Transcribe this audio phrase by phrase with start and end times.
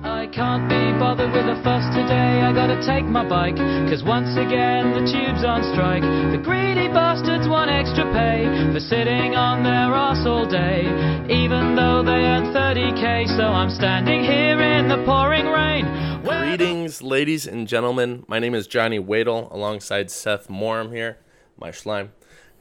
[0.00, 2.40] I can't be bothered with a fuss today.
[2.40, 3.56] I gotta take my bike.
[3.92, 6.00] Cause once again, the tube's on strike.
[6.02, 10.88] The greedy bastards want extra pay for sitting on their ass all day.
[11.28, 15.84] Even though they earn 30k, so I'm standing here in the pouring rain.
[16.24, 18.24] Greetings, ladies and gentlemen.
[18.28, 21.18] My name is Johnny Wadle, alongside Seth Morum here,
[21.58, 22.12] my slime.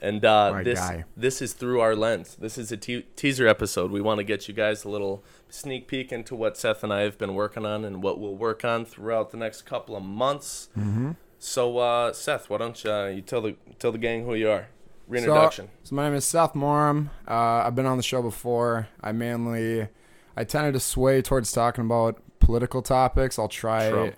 [0.02, 1.04] And uh, this guy.
[1.15, 2.36] this is through our lens.
[2.36, 3.91] This is a te- teaser episode.
[3.91, 7.01] We want to get you guys a little sneak peek into what Seth and I
[7.01, 10.69] have been working on and what we'll work on throughout the next couple of months.
[10.78, 11.11] Mm-hmm.
[11.37, 14.50] So, uh, Seth, why don't you, uh, you tell the tell the gang who you
[14.50, 14.68] are?
[15.07, 15.68] Reintroduction.
[15.83, 17.11] So, so my name is Seth Morum.
[17.28, 18.87] Uh, I've been on the show before.
[19.01, 19.87] I mainly,
[20.36, 23.37] I tended to sway towards talking about political topics.
[23.37, 23.89] I'll try.
[23.89, 24.15] Trump.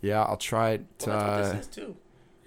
[0.00, 1.10] Yeah, I'll try to.
[1.10, 1.96] well, that's what this is too.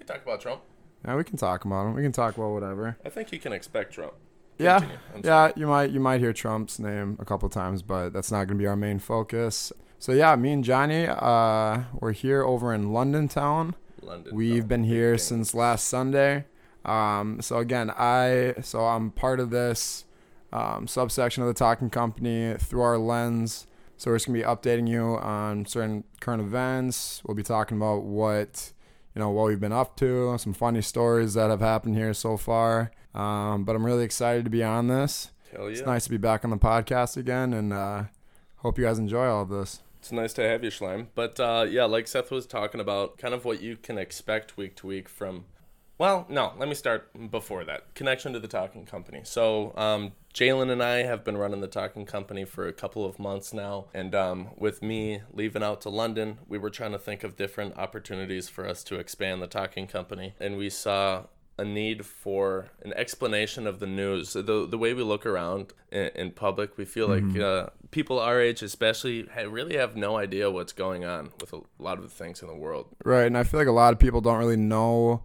[0.00, 0.60] You talk about Trump.
[1.04, 1.94] Yeah, we can talk about them.
[1.94, 2.96] We can talk about whatever.
[3.04, 4.14] I think you can expect Trump.
[4.58, 4.86] Yeah,
[5.24, 5.50] yeah.
[5.56, 8.62] You might you might hear Trump's name a couple times, but that's not going to
[8.62, 9.72] be our main focus.
[9.98, 13.74] So yeah, me and Johnny, uh, we're here over in London town.
[14.02, 14.34] London.
[14.36, 16.44] We've Oh, been here since last Sunday.
[16.84, 20.04] Um, so again, I so I'm part of this
[20.52, 23.66] um, subsection of the Talking Company through our lens.
[23.96, 27.22] So we're just gonna be updating you on certain current events.
[27.26, 28.72] We'll be talking about what
[29.14, 32.36] you know what we've been up to, some funny stories that have happened here so
[32.36, 32.90] far.
[33.14, 35.30] Um, but I'm really excited to be on this.
[35.52, 35.70] Hell yeah.
[35.70, 38.04] It's nice to be back on the podcast again, and uh,
[38.56, 39.80] hope you guys enjoy all of this.
[40.00, 41.06] It's nice to have you, Schleim.
[41.14, 44.74] But uh, yeah, like Seth was talking about, kind of what you can expect week
[44.76, 45.46] to week from.
[45.96, 47.94] Well, no, let me start before that.
[47.94, 49.20] Connection to the Talking Company.
[49.22, 53.20] So, um, Jalen and I have been running the Talking Company for a couple of
[53.20, 53.86] months now.
[53.94, 57.76] And um, with me leaving out to London, we were trying to think of different
[57.76, 60.34] opportunities for us to expand the Talking Company.
[60.40, 64.32] And we saw a need for an explanation of the news.
[64.32, 68.40] The the way we look around in, in public, we feel like uh, people our
[68.40, 72.42] age, especially, really have no idea what's going on with a lot of the things
[72.42, 72.88] in the world.
[73.04, 75.22] Right, and I feel like a lot of people don't really know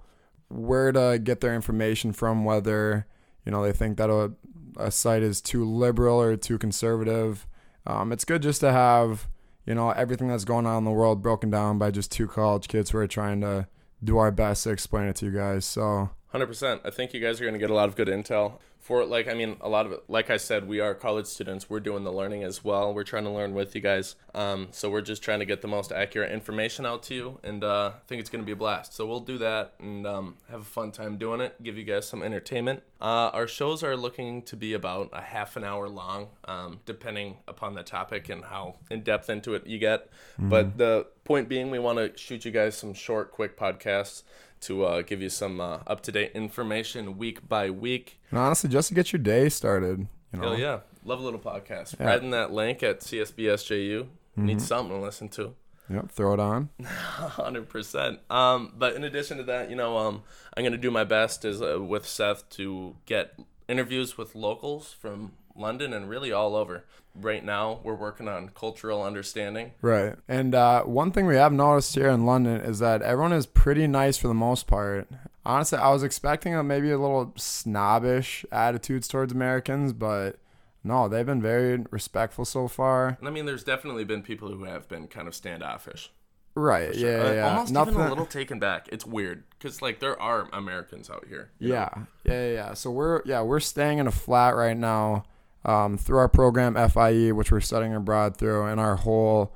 [0.49, 3.05] where to get their information from, whether
[3.45, 4.31] you know they think that a,
[4.77, 7.47] a site is too liberal or too conservative.
[7.87, 9.27] Um, it's good just to have
[9.65, 12.67] you know everything that's going on in the world broken down by just two college
[12.67, 13.67] kids who are trying to
[14.03, 15.65] do our best to explain it to you guys.
[15.65, 16.81] So Hundred percent.
[16.85, 19.03] I think you guys are going to get a lot of good intel for.
[19.03, 20.03] Like, I mean, a lot of it.
[20.07, 21.71] Like I said, we are college students.
[21.71, 22.93] We're doing the learning as well.
[22.93, 24.15] We're trying to learn with you guys.
[24.35, 27.63] Um, so we're just trying to get the most accurate information out to you, and
[27.63, 28.93] uh, I think it's going to be a blast.
[28.93, 31.61] So we'll do that and um, have a fun time doing it.
[31.63, 32.83] Give you guys some entertainment.
[33.01, 37.37] Uh, our shows are looking to be about a half an hour long, um, depending
[37.47, 40.09] upon the topic and how in depth into it you get.
[40.37, 44.23] But the point being, we want to shoot you guys some short, quick podcasts
[44.61, 48.19] to uh, give you some uh, up to date information week by week.
[48.29, 50.79] and honestly, just to get your day started, you know, Hell yeah.
[51.05, 51.97] Love a little podcast.
[51.99, 54.07] Riding that link at CSBSJU.
[54.35, 55.55] Need something to listen to.
[55.89, 56.69] yep, throw it on.
[56.83, 58.19] 100%.
[58.29, 60.23] Um, but in addition to that, you know, um,
[60.55, 63.37] I'm going to do my best is uh, with Seth to get
[63.67, 66.85] interviews with locals from London and really all over.
[67.15, 69.71] Right now, we're working on cultural understanding.
[69.81, 70.15] Right.
[70.27, 73.87] And uh, one thing we have noticed here in London is that everyone is pretty
[73.87, 75.07] nice for the most part.
[75.45, 80.37] Honestly, I was expecting a, maybe a little snobbish attitudes towards Americans, but
[80.83, 83.17] no, they've been very respectful so far.
[83.19, 86.11] And I mean, there's definitely been people who have been kind of standoffish.
[86.55, 86.93] Right.
[86.95, 87.09] Yeah.
[87.09, 87.49] Uh, Yeah.
[87.49, 87.93] Almost Nothing.
[87.95, 88.87] even a little taken back.
[88.91, 91.51] It's weird because like there are Americans out here.
[91.59, 91.89] Yeah.
[92.23, 92.33] Yeah.
[92.33, 92.51] Yeah.
[92.53, 92.73] Yeah.
[92.73, 95.25] So we're yeah we're staying in a flat right now
[95.65, 99.53] um, through our program FIE, which we're studying abroad through, and our whole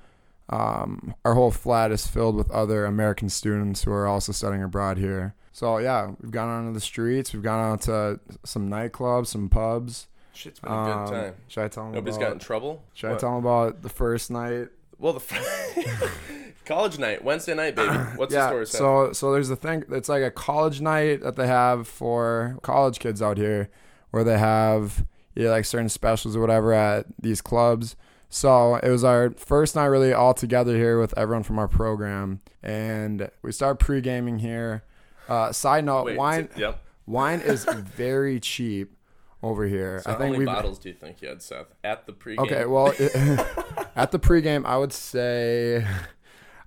[0.49, 4.97] um, our whole flat is filled with other American students who are also studying abroad
[4.97, 5.35] here.
[5.53, 10.07] So yeah, we've gone onto the streets, we've gone out to some nightclubs, some pubs.
[10.33, 11.33] Shit's been a Um, good time.
[11.47, 11.93] Should I tell them?
[11.93, 12.83] Nobody's about, got in trouble.
[12.93, 14.67] Should I tell them about the first night?
[14.97, 15.35] Well, the fr-
[16.65, 17.93] college night, Wednesday night, baby.
[18.15, 18.65] What's the story?
[18.65, 19.83] So so there's a thing.
[19.91, 23.69] It's like a college night that they have for college kids out here,
[24.11, 27.95] where they have yeah like certain specials or whatever at these clubs.
[28.29, 32.41] So it was our first night really all together here with everyone from our program,
[32.63, 34.83] and we started pre gaming here.
[35.29, 36.83] Uh, side note, Wait, wine t- yep.
[37.05, 37.65] wine is
[37.95, 38.95] very cheap
[39.43, 40.01] over here.
[40.03, 42.13] So I how think many we bottles do you think you had, Seth, at the
[42.13, 42.39] pregame?
[42.39, 43.15] Okay, well, it,
[43.95, 45.85] at the pregame, I would say,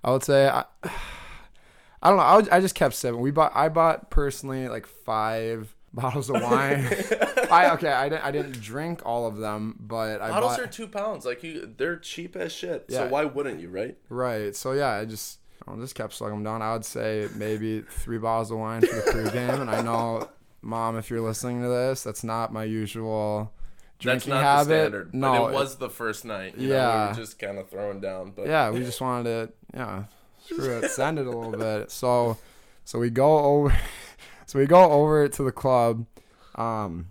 [0.03, 0.63] I would say, I,
[2.01, 2.23] I don't know.
[2.23, 3.19] I, would, I just kept seven.
[3.19, 6.87] We bought, I bought personally like five bottles of wine.
[7.51, 10.67] I okay, I didn't, I didn't drink all of them, but I bottles bought, are
[10.67, 11.25] two pounds.
[11.25, 12.85] Like you, they're cheap as shit.
[12.87, 12.99] Yeah.
[12.99, 13.97] So why wouldn't you, right?
[14.09, 14.55] right.
[14.55, 16.61] So yeah, I just, I just kept slugging them down.
[16.61, 20.29] I would say maybe three bottles of wine for the pregame, and I know,
[20.61, 23.51] mom, if you're listening to this, that's not my usual.
[24.03, 24.67] That's drinking not habit.
[24.67, 25.13] the standard.
[25.15, 26.55] no, but it was the first night.
[26.55, 27.07] You know, we Yeah.
[27.09, 28.31] were just kind of throwing down.
[28.35, 30.03] But yeah, we just wanted to, yeah,
[30.45, 31.89] screw it, send it a little bit.
[31.89, 32.37] So,
[32.85, 33.75] so we go over,
[34.45, 36.05] so we go over to the club.
[36.57, 37.07] Um,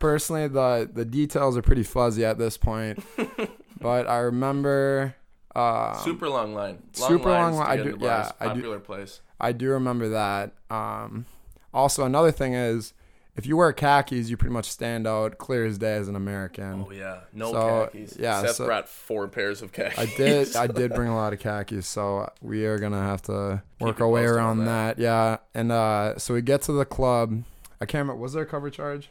[0.00, 3.02] personally, the the details are pretty fuzzy at this point,
[3.80, 5.16] but I remember.
[5.56, 6.82] Um, super long line.
[6.98, 7.66] Long super long line.
[7.80, 9.20] I do- yeah, I do- place.
[9.40, 10.52] I do remember that.
[10.70, 11.26] Um,
[11.72, 12.92] also, another thing is,
[13.36, 16.84] if you wear khakis, you pretty much stand out clear as day as an American.
[16.88, 18.16] Oh yeah, no So, khakis.
[18.18, 19.98] yeah, Seth so- brought four pairs of khakis.
[19.98, 20.56] I did.
[20.56, 24.08] I did bring a lot of khakis, so we are gonna have to work our
[24.08, 24.96] way around that.
[24.96, 25.02] that.
[25.02, 27.42] Yeah, and uh, so we get to the club.
[27.84, 28.20] I can't remember.
[28.22, 29.10] Was there a cover charge?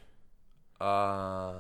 [0.82, 1.54] Uh,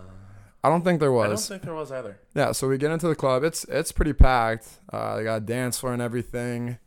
[0.63, 1.25] I don't think there was.
[1.25, 2.18] I don't think there was either.
[2.33, 3.44] Yeah, so we get into the club.
[3.44, 4.68] It's it's pretty packed.
[4.92, 6.80] Uh, they got a dance floor and everything.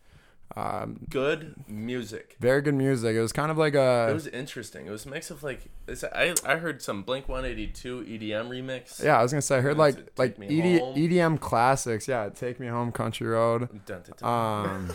[0.57, 2.37] Um, Good music.
[2.41, 3.15] very good music.
[3.15, 4.09] It was kind of like a.
[4.11, 4.87] It was interesting.
[4.87, 9.03] It was a mix of like it's, I I heard some Blink 182 EDM remix.
[9.03, 9.19] yeah.
[9.19, 10.49] I was gonna say I heard like like ED,
[10.97, 12.09] EDM classics.
[12.09, 13.69] Yeah, take me home, country road.
[13.87, 14.67] Dun, dun, dun.
[14.71, 14.93] Um,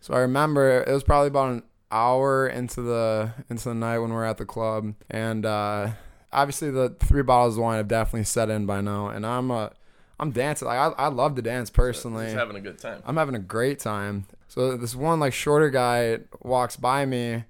[0.00, 4.10] so I remember it was probably about an hour into the into the night when
[4.10, 5.90] we are at the club, and uh,
[6.32, 9.70] obviously the three bottles of wine have definitely set in by now, and I'm uh,
[10.18, 10.68] I'm dancing.
[10.68, 12.26] Like I, I love to dance personally.
[12.26, 13.02] He's having a good time.
[13.04, 14.26] I'm having a great time.
[14.48, 17.44] So this one like shorter guy walks by me.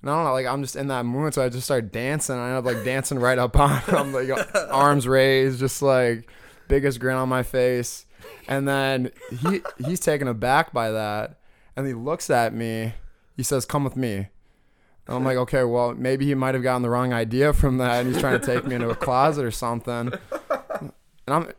[0.00, 2.36] And I don't know, like I'm just in that mood, so I just start dancing.
[2.36, 4.30] I end up like dancing right up on him, like
[4.70, 6.30] arms raised, just like
[6.68, 8.06] biggest grin on my face.
[8.46, 9.10] And then
[9.40, 11.38] he he's taken aback by that,
[11.76, 12.94] and he looks at me.
[13.38, 14.16] He says, "Come with me."
[15.06, 18.00] And I'm like, okay, well, maybe he might have gotten the wrong idea from that,
[18.04, 20.12] and he's trying to take me into a closet or something.
[20.80, 20.92] And
[21.26, 21.52] I'm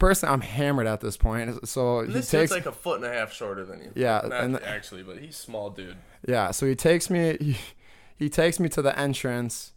[0.00, 3.12] personally, I'm hammered at this point, so he This takes like a foot and a
[3.12, 3.92] half shorter than you.
[3.94, 5.96] Yeah, Not and- actually, but he's small, dude.
[6.26, 7.56] Yeah, so he takes me he,
[8.16, 9.72] he takes me to the entrance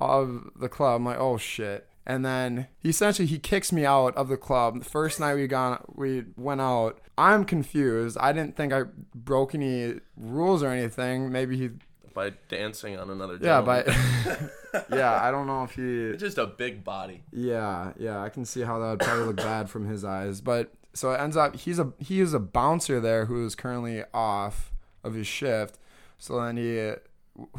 [0.00, 0.96] of the club.
[0.96, 4.78] I'm like, "Oh shit." And then he essentially he kicks me out of the club.
[4.80, 7.00] The first night we gone we went out.
[7.16, 8.18] I'm confused.
[8.20, 8.82] I didn't think I
[9.14, 11.32] broke any rules or anything.
[11.32, 11.70] Maybe he
[12.12, 13.34] By dancing on another.
[13.40, 14.50] Yeah, gentleman.
[14.72, 17.22] but yeah, I don't know if he just a big body.
[17.32, 20.40] Yeah, yeah, I can see how that would probably look bad from his eyes.
[20.40, 24.04] But so it ends up he's a he is a bouncer there who is currently
[24.12, 24.72] off
[25.02, 25.78] of his shift.
[26.18, 26.92] So then he,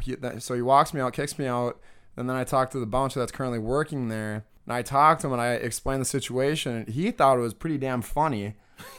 [0.02, 1.80] he so he walks me out, kicks me out,
[2.16, 4.44] and then I talked to the bouncer that's currently working there.
[4.64, 6.86] And I talked to him and I explained the situation.
[6.86, 8.54] He thought it was pretty damn funny,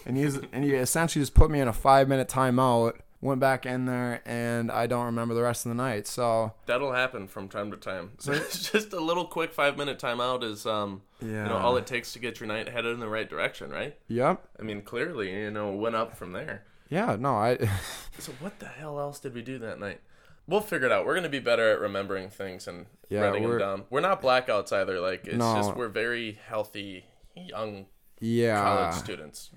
[0.05, 2.93] and he's and he essentially just put me in a five minute timeout.
[3.19, 6.05] Went back in there and I don't remember the rest of the night.
[6.05, 8.11] So That'll happen from time to time.
[8.19, 11.75] So it's just a little quick five minute timeout is um yeah, you know all
[11.77, 13.97] it takes to get your night headed in the right direction, right?
[14.07, 14.47] Yep.
[14.59, 16.63] I mean, clearly, you know, it went up from there.
[16.89, 17.17] Yeah.
[17.19, 17.35] No.
[17.35, 17.57] I.
[18.19, 19.99] So what the hell else did we do that night?
[20.47, 21.05] We'll figure it out.
[21.05, 23.83] We're gonna be better at remembering things and Yeah, writing them down.
[23.89, 24.99] We're not blackouts either.
[24.99, 25.55] Like it's No.
[25.55, 27.05] just we're very healthy,
[27.35, 27.88] young
[28.19, 28.61] yeah.
[28.61, 29.51] college students,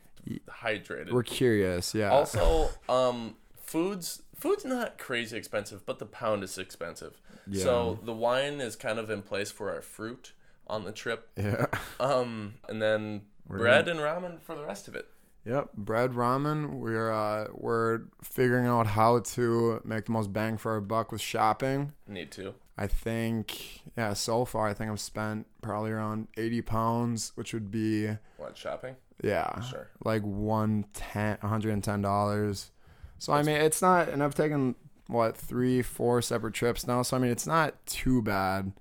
[0.48, 1.12] hydrated.
[1.12, 2.10] We're curious, yeah.
[2.10, 7.20] Also, um, foods food's not crazy expensive, but the pound is expensive.
[7.46, 7.62] Yeah.
[7.64, 10.32] So the wine is kind of in place for our fruit
[10.66, 11.28] on the trip.
[11.36, 11.66] yeah.
[11.98, 15.06] Um, and then bread and ramen for the rest of it.
[15.44, 15.72] Yep.
[15.75, 16.75] Bread ramen.
[16.81, 21.20] We're uh we're figuring out how to make the most bang for our buck with
[21.20, 21.92] shopping.
[22.06, 22.54] Need to.
[22.76, 27.70] I think yeah, so far I think I've spent probably around eighty pounds, which would
[27.70, 28.96] be What shopping?
[29.22, 29.60] yeah.
[29.62, 29.88] Sure.
[30.04, 32.70] Like one ten hundred and ten dollars.
[33.19, 34.74] So I mean it's not and I've taken
[35.08, 38.72] what, three, four separate trips now, so I mean it's not too bad.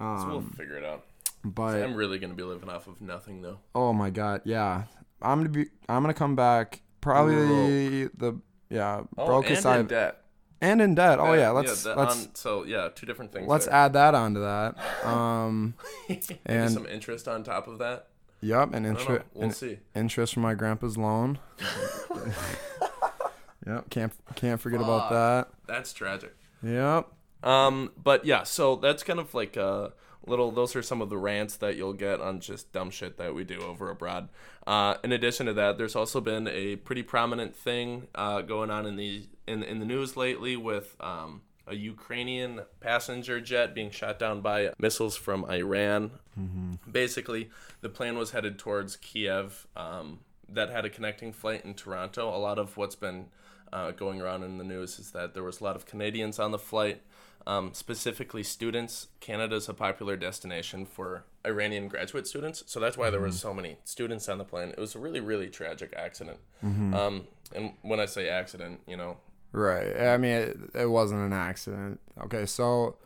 [0.00, 1.04] Um, So we'll figure it out.
[1.44, 3.58] but I'm really gonna be living off of nothing though.
[3.74, 4.84] Oh my god, yeah.
[5.22, 5.66] I'm gonna be.
[5.88, 10.20] I'm gonna come back probably the yeah Oh, brokest and I've in debt.
[10.60, 11.18] and in debt.
[11.20, 13.48] Oh yeah, let's that let's on- so yeah, two different things.
[13.48, 13.74] let's there.
[13.74, 14.76] add that onto that.
[15.06, 15.74] Um,
[16.46, 18.08] and- some interest on top of that.
[18.40, 19.00] yep, and I don't know.
[19.14, 19.78] interest We'll see.
[19.94, 21.38] interest from my grandpa's loan.
[23.66, 25.48] yep, can't can't forget about that.
[25.66, 26.34] That's tragic.
[26.62, 27.08] Yep.
[27.42, 29.92] Um, but yeah, so that's kind of like a
[30.26, 30.50] little.
[30.50, 33.44] Those are some of the rants that you'll get on just dumb shit that we
[33.44, 34.28] do over abroad.
[34.66, 38.86] Uh, in addition to that, there's also been a pretty prominent thing uh, going on
[38.86, 44.18] in the in in the news lately with um, a Ukrainian passenger jet being shot
[44.18, 46.10] down by missiles from Iran.
[46.90, 49.66] Basically, the plane was headed towards Kiev.
[49.76, 52.28] Um, that had a connecting flight in Toronto.
[52.28, 53.26] A lot of what's been
[53.72, 56.50] uh, going around in the news is that there was a lot of Canadians on
[56.50, 57.02] the flight,
[57.46, 59.08] um, specifically students.
[59.20, 63.76] Canada's a popular destination for Iranian graduate students, so that's why there were so many
[63.84, 64.70] students on the plane.
[64.70, 66.38] It was a really, really tragic accident.
[66.62, 69.18] Um, and when I say accident, you know,
[69.52, 69.96] Right.
[69.98, 72.00] I mean, it, it wasn't an accident.
[72.24, 72.96] Okay, so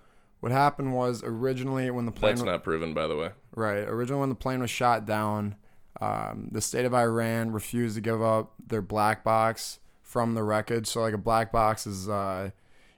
[0.41, 3.31] what happened was originally when the plane That's not proven, by the way.
[3.55, 3.85] Right.
[3.87, 5.55] Originally, when the plane was shot down,
[6.01, 9.79] um, the state of Iran refused to give up their black box
[10.11, 10.89] from the wreckage.
[10.89, 12.51] So, like, a black box is, uh,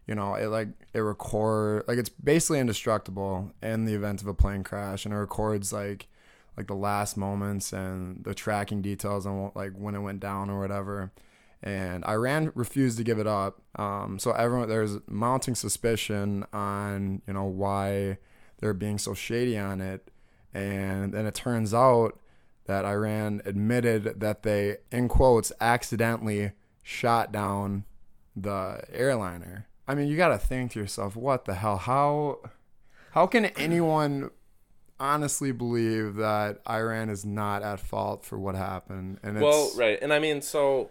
[0.07, 4.35] you know, it like it record like it's basically indestructible in the event of a
[4.35, 6.09] plane crash, and it records like
[6.57, 10.51] like the last moments and the tracking details on what, like when it went down
[10.51, 11.13] or whatever.
[11.63, 13.63] And Iran refused to give it up.
[13.77, 18.19] Um, so everyone there's mounting suspicion on you know why
[18.59, 20.11] they're being so shady on it
[20.55, 22.19] and then it turns out
[22.67, 26.53] that Iran admitted that they, in quotes, accidentally
[26.83, 27.85] shot down
[28.35, 29.67] the airliner.
[29.87, 31.77] I mean, you got to think to yourself, what the hell?
[31.77, 32.39] How
[33.13, 34.31] how can anyone
[34.99, 39.19] honestly believe that Iran is not at fault for what happened?
[39.23, 40.91] And it's, Well, right, and I mean, so,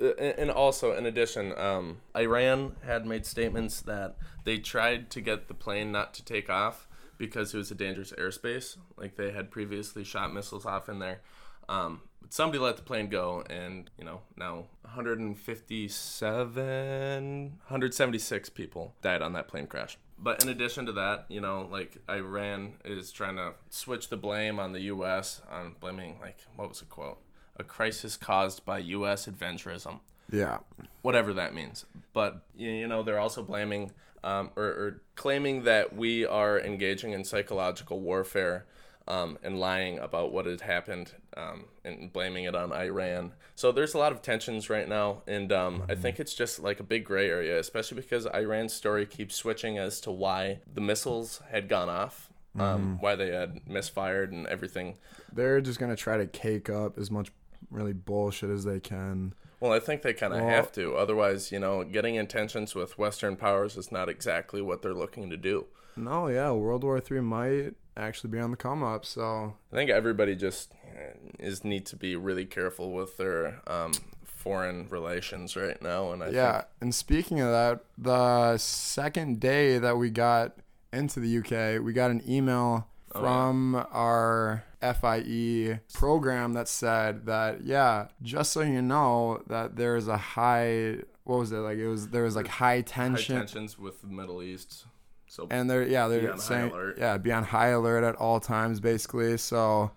[0.00, 5.48] uh, and also in addition, um, Iran had made statements that they tried to get
[5.48, 8.76] the plane not to take off because it was a dangerous airspace.
[8.96, 11.20] Like they had previously shot missiles off in there.
[11.68, 19.32] Um, somebody let the plane go, and you know now 157, 176 people died on
[19.34, 19.98] that plane crash.
[20.18, 24.58] But in addition to that, you know, like Iran is trying to switch the blame
[24.58, 25.42] on the U.S.
[25.50, 27.18] on blaming like what was the quote?
[27.56, 29.26] A crisis caused by U.S.
[29.26, 30.00] adventurism
[30.32, 30.58] yeah,
[31.02, 31.84] whatever that means.
[32.12, 33.92] But you know, they're also blaming
[34.24, 38.66] um, or, or claiming that we are engaging in psychological warfare
[39.08, 43.32] um, and lying about what had happened um, and blaming it on Iran.
[43.54, 46.80] So there's a lot of tensions right now, and um, I think it's just like
[46.80, 51.40] a big gray area, especially because Iran's story keeps switching as to why the missiles
[51.50, 52.28] had gone off.
[52.58, 54.98] Um, Why they had misfired and everything.
[55.32, 57.32] they're just gonna try to cake up as much
[57.70, 59.32] really bullshit as they can.
[59.58, 60.94] Well, I think they kind of Well- have to.
[60.94, 65.30] Otherwise, you know, getting in tensions with Western powers is not exactly what they're looking
[65.30, 65.64] to do.
[65.96, 69.04] No, yeah, World War Three might actually be on the come up.
[69.04, 73.92] So I think everybody just uh, is need to be really careful with their um,
[74.24, 76.12] foreign relations right now.
[76.12, 80.56] And I yeah, and speaking of that, the second day that we got
[80.92, 87.62] into the UK, we got an email Oh, from our FIE program that said that
[87.62, 92.08] yeah, just so you know that there's a high what was it like it was
[92.08, 94.86] there was like high think high tension tensions with the Middle East.
[95.32, 99.38] So and they're yeah they're saying yeah be on high alert at all times basically.
[99.38, 99.90] So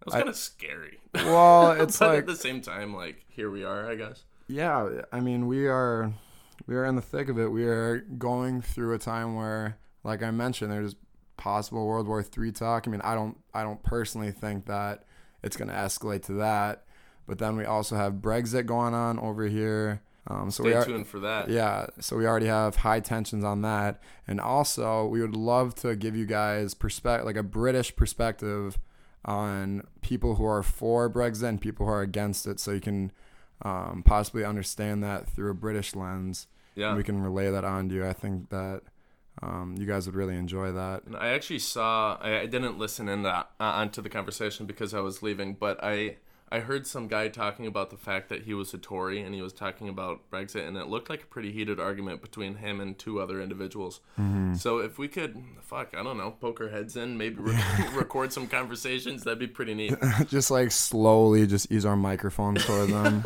[0.00, 0.98] it was kind of scary.
[1.14, 4.24] well it's like at the same time, like here we are, I guess.
[4.48, 6.12] yeah i mean we are
[6.66, 7.46] we are in the thick of it.
[7.46, 10.96] We are going through a time where like i mentioned there's
[11.36, 12.88] possible world war three talk.
[12.88, 15.04] I mean i don't i don't personally think that
[15.44, 16.86] it's going to escalate to that.
[17.28, 21.06] But then we also have brexit going on over here um, so we are tuned
[21.06, 21.48] for that.
[21.48, 25.96] yeah, so we already have high tensions on that, and also we would love to
[25.96, 28.78] give you guys perspective, like a British perspective,
[29.24, 33.12] on people who are for Brexit and people who are against it, so you can
[33.62, 36.46] um, possibly understand that through a British lens.
[36.74, 36.88] Yeah.
[36.88, 38.06] And we can relay that on to you.
[38.06, 38.82] I think that
[39.42, 41.04] um, you guys would really enjoy that.
[41.04, 42.16] And I actually saw.
[42.20, 45.82] I, I didn't listen in that uh, onto the conversation because I was leaving, but
[45.82, 46.16] I
[46.52, 49.40] I heard some guy talking about the fact that he was a Tory and he
[49.40, 52.98] was talking about Brexit, and it looked like a pretty heated argument between him and
[52.98, 54.00] two other individuals.
[54.58, 58.34] So if we could, fuck, I don't know, poke our heads in, maybe rec- record
[58.34, 59.94] some conversations, that'd be pretty neat.
[60.26, 63.24] just like slowly, just use our microphones toward them.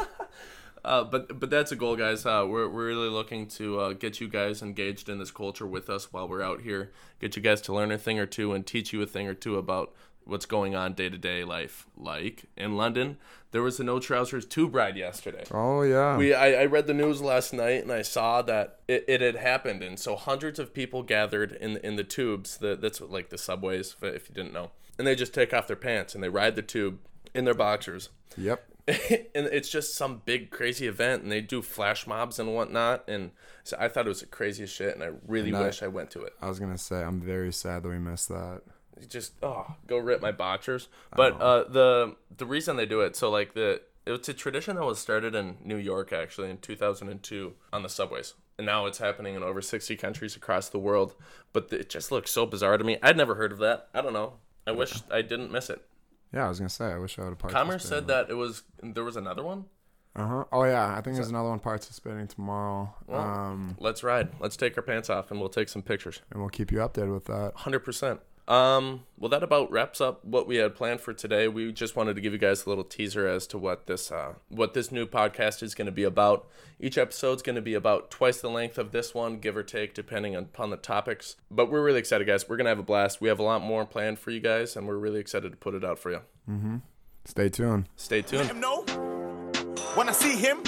[0.84, 2.24] Uh, but but that's a goal, guys.
[2.24, 5.90] Uh, we're we're really looking to uh, get you guys engaged in this culture with
[5.90, 6.92] us while we're out here.
[7.18, 9.34] Get you guys to learn a thing or two and teach you a thing or
[9.34, 9.92] two about
[10.26, 11.86] what's going on day to day life.
[11.96, 13.16] Like in London,
[13.52, 15.44] there was a no trousers tube ride yesterday.
[15.50, 19.04] oh yeah, We I, I read the news last night and I saw that it,
[19.08, 22.58] it had happened and so hundreds of people gathered in in the tubes.
[22.58, 25.66] The, that's what, like the subways, if you didn't know, and they just take off
[25.66, 26.98] their pants and they ride the tube
[27.34, 28.64] in their boxers yep.
[28.88, 28.96] and
[29.34, 33.30] it's just some big crazy event and they do flash mobs and whatnot and
[33.62, 35.86] so i thought it was the craziest shit and i really And I- wish i
[35.86, 38.62] went to it I was gonna say I'm very sad that we missed that.
[39.08, 40.88] Just oh go rip my boxers.
[41.14, 44.84] But uh the the reason they do it so like the it's a tradition that
[44.84, 48.34] was started in new york actually in 2002 on the subways.
[48.58, 51.14] And now it's happening in over 60 countries across the world.
[51.52, 52.96] But it just looks so bizarre to me.
[53.02, 53.88] I'd never heard of that.
[53.92, 54.34] I don't know.
[54.66, 55.84] I wish i didn't miss it.
[56.32, 58.62] Yeah, I was gonna say I wish I would have commerce said that it was
[58.82, 59.66] there was another one?
[60.16, 60.44] Uh huh.
[60.50, 62.94] Oh yeah, I think there's another one participating tomorrow.
[63.06, 64.30] Well, um, let's ride.
[64.40, 66.22] Let's take our pants off and we'll take some pictures.
[66.30, 67.52] and we'll keep you updated with that.
[67.56, 68.20] Hundred percent.
[68.48, 71.48] Um, well, that about wraps up what we had planned for today.
[71.48, 74.34] We just wanted to give you guys a little teaser as to what this uh,
[74.48, 76.46] what this new podcast is going to be about.
[76.78, 79.94] Each episode's going to be about twice the length of this one, give or take,
[79.94, 81.36] depending upon the topics.
[81.50, 82.48] But we're really excited, guys.
[82.48, 83.20] We're gonna have a blast.
[83.20, 85.74] We have a lot more planned for you guys, and we're really excited to put
[85.74, 86.82] it out for you.
[87.24, 87.88] Stay tuned.
[87.96, 88.48] Stay tuned.
[88.48, 88.82] him know.
[89.94, 90.62] When I see him,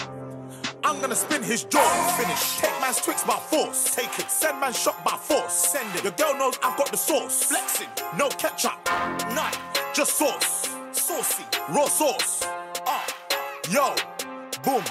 [0.83, 2.17] I'm gonna spin his jaw.
[2.17, 2.75] Finish.
[2.89, 3.95] Man's tricks by force.
[3.95, 4.31] Take it.
[4.31, 5.53] Send man shot by force.
[5.53, 6.05] Send it.
[6.05, 7.43] Your girl knows I've got the sauce.
[7.43, 7.89] Flexing.
[8.17, 8.79] No ketchup.
[9.35, 9.53] None.
[9.95, 10.71] Just sauce.
[10.93, 11.45] Saucy.
[11.69, 12.45] Raw sauce.
[12.87, 13.05] Ah.
[13.71, 13.95] Yo.
[14.65, 14.83] Boom.